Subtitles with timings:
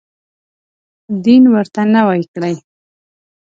[1.23, 2.55] دین ورته نوی کړي.